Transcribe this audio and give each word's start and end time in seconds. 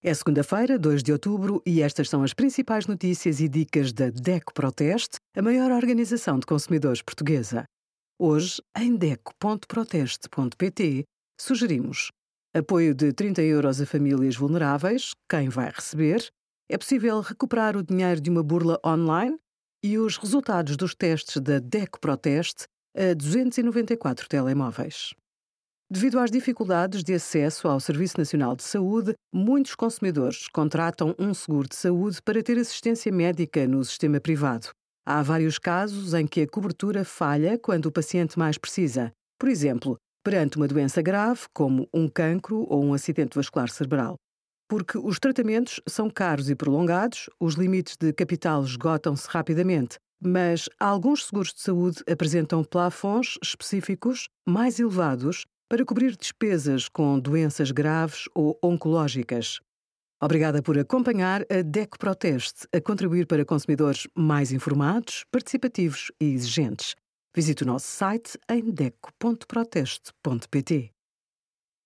É 0.00 0.14
segunda-feira, 0.14 0.78
2 0.78 1.02
de 1.02 1.10
outubro, 1.10 1.60
e 1.66 1.82
estas 1.82 2.08
são 2.08 2.22
as 2.22 2.32
principais 2.32 2.86
notícias 2.86 3.40
e 3.40 3.48
dicas 3.48 3.92
da 3.92 4.10
DECO 4.10 4.54
Proteste, 4.54 5.18
a 5.36 5.42
maior 5.42 5.72
organização 5.72 6.38
de 6.38 6.46
consumidores 6.46 7.02
portuguesa. 7.02 7.64
Hoje, 8.16 8.62
em 8.76 8.94
DECO.proteste.pt, 8.94 11.02
sugerimos 11.40 12.12
apoio 12.54 12.94
de 12.94 13.12
30 13.12 13.42
euros 13.42 13.80
a 13.80 13.86
famílias 13.86 14.36
vulneráveis, 14.36 15.14
quem 15.28 15.48
vai 15.48 15.68
receber, 15.68 16.28
é 16.70 16.78
possível 16.78 17.20
recuperar 17.20 17.76
o 17.76 17.82
dinheiro 17.82 18.20
de 18.20 18.30
uma 18.30 18.44
burla 18.44 18.78
online 18.86 19.36
e 19.84 19.98
os 19.98 20.16
resultados 20.16 20.76
dos 20.76 20.94
testes 20.94 21.42
da 21.42 21.58
DECO 21.58 21.98
Proteste 21.98 22.68
a 22.96 23.14
294 23.14 24.28
telemóveis. 24.28 25.12
Devido 25.90 26.18
às 26.18 26.30
dificuldades 26.30 27.02
de 27.02 27.14
acesso 27.14 27.66
ao 27.66 27.80
Serviço 27.80 28.18
Nacional 28.18 28.54
de 28.54 28.62
Saúde, 28.62 29.14
muitos 29.32 29.74
consumidores 29.74 30.46
contratam 30.46 31.14
um 31.18 31.32
seguro 31.32 31.66
de 31.66 31.76
saúde 31.76 32.20
para 32.20 32.42
ter 32.42 32.58
assistência 32.58 33.10
médica 33.10 33.66
no 33.66 33.82
sistema 33.82 34.20
privado. 34.20 34.68
Há 35.06 35.22
vários 35.22 35.58
casos 35.58 36.12
em 36.12 36.26
que 36.26 36.42
a 36.42 36.46
cobertura 36.46 37.06
falha 37.06 37.58
quando 37.58 37.86
o 37.86 37.92
paciente 37.92 38.38
mais 38.38 38.58
precisa. 38.58 39.10
Por 39.40 39.48
exemplo, 39.48 39.96
perante 40.22 40.58
uma 40.58 40.68
doença 40.68 41.00
grave, 41.00 41.46
como 41.54 41.88
um 41.94 42.06
cancro 42.06 42.66
ou 42.68 42.84
um 42.84 42.92
acidente 42.92 43.34
vascular 43.34 43.70
cerebral. 43.70 44.16
Porque 44.68 44.98
os 44.98 45.18
tratamentos 45.18 45.80
são 45.88 46.10
caros 46.10 46.50
e 46.50 46.54
prolongados, 46.54 47.30
os 47.40 47.54
limites 47.54 47.96
de 47.96 48.12
capital 48.12 48.62
esgotam-se 48.62 49.26
rapidamente, 49.26 49.96
mas 50.22 50.68
alguns 50.78 51.24
seguros 51.24 51.54
de 51.54 51.62
saúde 51.62 52.02
apresentam 52.06 52.62
plafons 52.62 53.38
específicos 53.42 54.28
mais 54.46 54.78
elevados 54.78 55.46
para 55.68 55.84
cobrir 55.84 56.16
despesas 56.16 56.88
com 56.88 57.20
doenças 57.20 57.70
graves 57.70 58.24
ou 58.34 58.58
oncológicas. 58.62 59.60
Obrigada 60.20 60.60
por 60.62 60.76
acompanhar 60.78 61.42
a 61.42 61.60
DECO 61.62 61.96
Proteste 61.98 62.66
a 62.72 62.80
contribuir 62.80 63.26
para 63.26 63.44
consumidores 63.44 64.08
mais 64.16 64.50
informados, 64.50 65.26
participativos 65.30 66.10
e 66.20 66.24
exigentes. 66.26 66.96
Visite 67.34 67.62
o 67.62 67.66
nosso 67.66 67.86
site 67.86 68.38
em 68.50 68.70
deco.proteste.pt. 68.70 70.97